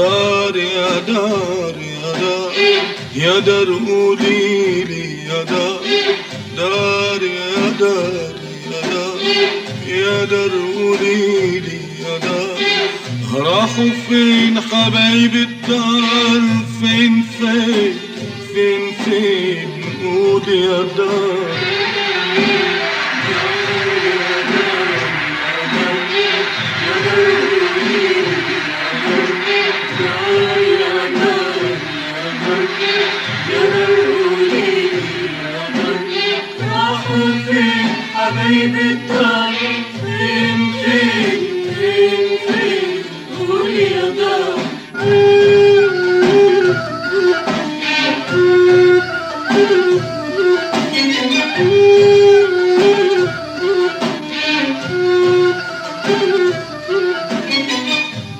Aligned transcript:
دار 0.00 0.56
يا 0.56 0.98
دار 0.98 1.74
يا 1.78 2.12
دار 2.20 2.52
يا 3.14 3.38
دار 3.38 3.66
قولي 3.88 4.84
لي 4.84 5.24
يا 5.28 5.42
دار 5.44 5.80
دار 6.56 7.22
يا 7.22 7.70
دار 7.80 8.34
يا 8.72 8.80
دار 8.92 9.18
يا 9.86 10.24
دار 10.24 10.50
قولي 10.76 11.60
لي 11.60 11.80
يا 12.04 12.18
دار 12.18 12.58
راحوا 13.34 13.90
فين 14.08 14.60
حبايب 14.60 15.34
الدار 15.34 16.42
فين 16.80 17.24
فين 17.38 17.94
فين 18.54 18.82
فين 19.04 19.68
قولي 20.02 20.60
يا 20.60 20.82
دار 20.96 21.99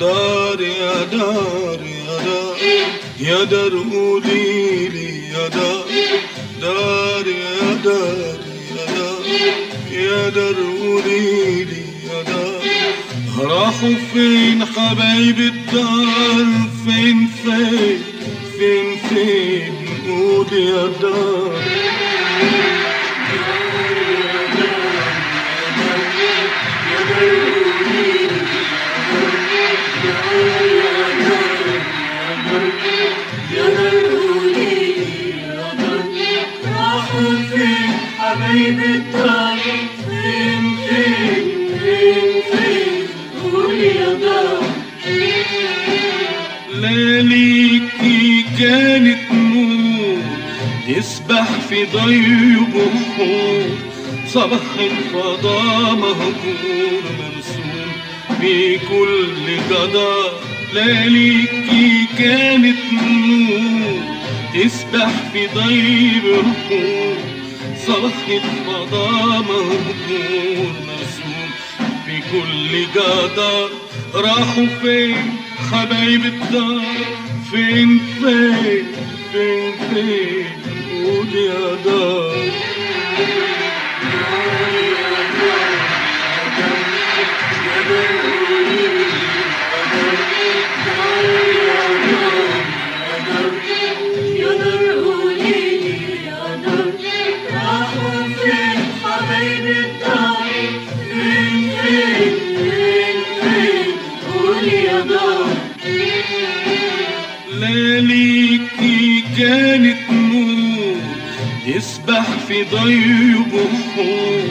قول 0.00 0.62
يا 0.62 1.04
دار 1.04 1.80
دار 6.60 7.26
يا 7.26 7.74
دار 7.84 8.38
يا 9.90 10.28
دار 10.28 10.56
راحوا 13.38 13.94
فين 14.12 14.64
حبايب 14.64 15.38
الدار 15.38 16.46
فين 16.84 17.28
فين 17.44 17.98
فين 18.58 18.96
فين 19.08 19.74
قول 20.06 20.52
يا 20.52 20.86
دار. 21.02 21.60
يا 26.92 27.55
ليليكي 47.76 48.44
كانت 48.58 49.32
نور 49.32 50.18
يسبح 50.88 51.44
في 51.68 51.84
ضي 51.84 52.56
بحور 52.56 53.70
صباح 54.28 54.60
الفضاء 54.80 55.94
مهجور 55.94 57.02
مرسوم 57.18 57.92
في 58.40 58.78
كل 58.78 59.56
جدار 59.70 60.32
ليليكي 60.74 62.06
كانت 62.18 62.78
نور 62.92 64.00
تسبح 64.54 65.10
في 65.32 65.46
ضي 65.46 66.20
بحور 66.20 67.16
صباح 67.86 68.28
الفضاء 68.28 69.42
مهجور 69.42 70.72
مرسوم 70.86 71.50
في 72.06 72.20
كل 72.32 72.86
جدار 72.94 73.70
راحوا 74.14 74.66
فين 74.82 75.16
حبايب 75.72 76.24
الدار؟ 76.24 77.25
فين 77.50 77.98
فين 78.20 78.86
فين 79.32 79.72
فين 79.94 80.46
قول 81.04 81.34
يا 81.34 82.65
نور 110.44 111.00
يسبح 111.66 112.26
في 112.48 112.62
ضي 112.62 113.34
بحور 113.34 114.48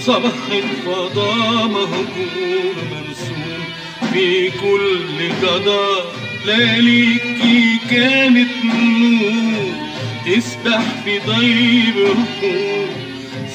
صباح 0.00 0.32
الفضاء 0.52 1.68
مهجور 1.68 2.74
مرسوم 2.90 3.64
في 4.12 4.50
كل 4.50 5.28
جدار 5.42 6.04
ليليكي 6.46 7.78
كانت 7.90 8.50
نور. 8.64 9.90
تسبح 10.26 10.82
في 11.04 11.18
ضي 11.18 11.82
بحور 11.92 12.88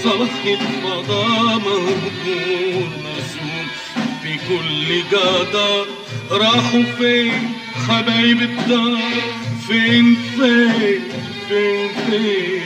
صباح 0.04 0.46
الفضاء 0.46 1.60
مهجور 1.60 2.90
مرسوم. 3.04 3.68
في 4.24 4.34
كل 4.50 5.04
جدار 5.12 5.86
راحوا 6.32 6.84
فين؟ 6.98 7.32
حبايب 7.88 8.42
الدار. 8.42 8.98
فين 9.68 10.18
فين؟ 10.38 11.02
فين 11.50 11.90
فين 12.08 12.62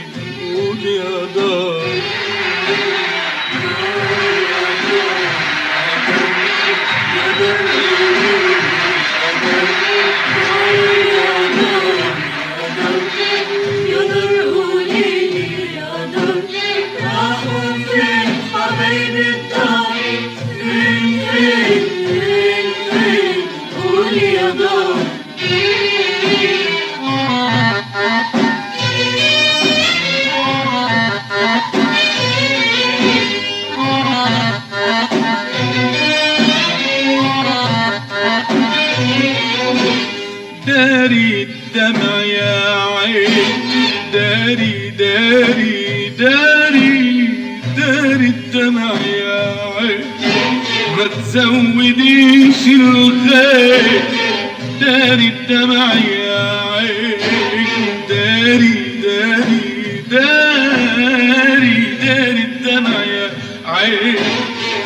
قول 1.35 1.99
داري 41.09 41.43
الدمع 41.43 42.23
يا 42.23 42.75
عين. 42.97 43.29
داري 44.13 44.89
داري 44.89 46.09
داري 46.19 47.29
داري 47.77 48.27
الدمع 48.27 48.91
يا 49.21 49.55
عين. 49.77 50.05
ما 50.97 51.05
تزوديش 51.07 52.61
الخير. 52.67 54.01
داري 54.81 55.27
الدمع 55.27 55.93
يا 55.93 56.61
عين. 56.75 57.17
داري 58.09 58.73
داري 59.03 60.03
داري 60.11 61.85
داري 62.05 62.41
الدمع 62.41 63.03
يا 63.03 63.29
عين. 63.65 64.15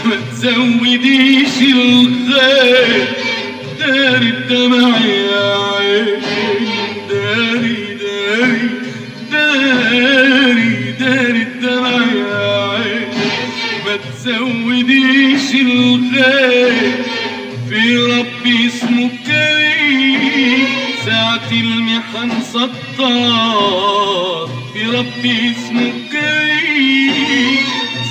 ما 0.05 0.15
تزوديش 0.31 1.57
الخير. 1.61 3.07
داري 3.79 4.29
الدمع 4.29 4.97
يا 5.05 5.53
عين 5.57 5.72
تزوديش 14.23 15.53
الخير 15.53 17.03
في 17.69 17.97
ربي 17.97 18.67
اسمه 18.67 19.09
كريم 19.27 20.67
ساعة 21.05 21.51
المحن 21.51 22.41
ستار 22.41 24.49
في 24.73 24.85
ربي 24.85 25.51
اسمه 25.51 26.02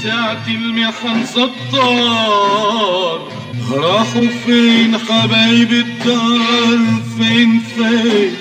ساعة 0.03 0.47
المحن 0.49 1.25
ستار 1.27 1.53
راحوا 3.73 4.27
فين 4.47 4.99
حبايب 4.99 5.73
الدار؟ 5.73 6.79
فين 7.19 7.61
فين؟ 7.77 8.33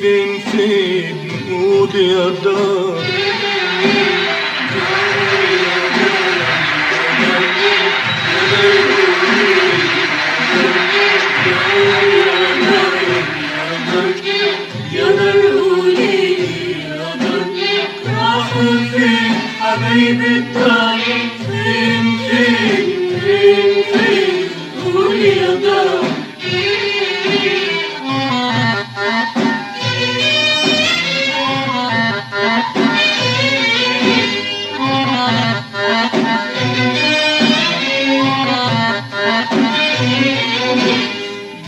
فين 0.00 0.38
فين؟ 0.52 1.16
قول 1.50 1.94
يا 1.94 2.28
دار. 2.44 3.02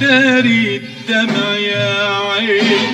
داري 0.04 0.76
الدمع 0.76 1.56
يا 1.56 2.08
عين. 2.30 2.86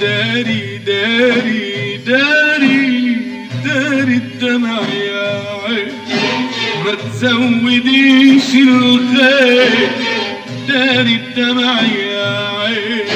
داري 0.00 0.80
داري 0.86 2.00
داري 2.06 3.16
داري 3.64 4.14
الدمع 4.14 4.78
يا 5.10 5.44
عين. 5.64 5.92
ما 6.84 6.92
تزوديش 6.94 8.50
الخير. 8.54 9.90
داري 10.68 11.14
الدمع 11.20 11.80
يا 11.82 12.30
عين. 12.58 13.06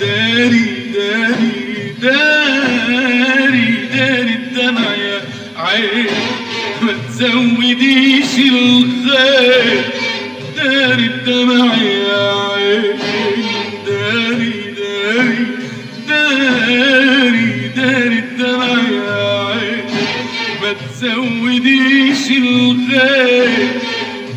داري 0.00 0.66
داري 0.94 1.94
داري 2.02 3.66
داري 3.96 4.34
الدمع 4.34 4.94
يا 4.94 5.20
عين. 5.56 6.06
ما 6.82 6.92
تزوديش 7.08 8.32
الخير. 8.38 9.84
داري 10.56 11.06
الدمع 11.06 11.74
يا 11.74 12.11
تزوديش 21.02 22.30
الخير 22.30 23.80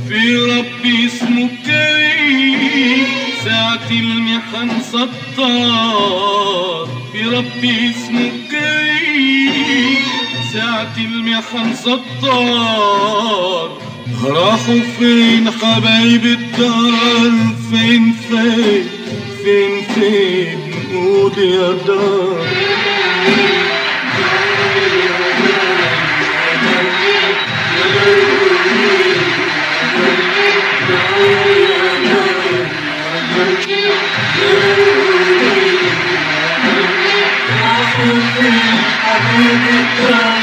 في 0.10 0.38
ربي 0.38 1.06
اسمه 1.06 1.50
كريم 1.66 3.06
ساعة 3.46 3.90
المحن 3.92 4.82
سطار 4.82 6.88
في 7.12 7.24
ربي 7.24 7.90
اسمه 7.90 8.32
كريم 8.52 9.98
ساعة 10.54 10.96
المحن 10.98 11.76
سطار 11.76 13.70
راحوا 14.14 14.80
فين 15.00 15.52
حبايب 15.52 16.26
الدار؟ 16.26 17.32
فين 17.72 18.16
فين؟ 18.30 18.86
فين 19.44 19.82
فين 19.96 20.60
نقود 20.94 21.38
يا 21.38 21.72
دار؟ 21.88 22.46
حبيبي 39.04 39.80
الدار؟ 39.80 40.35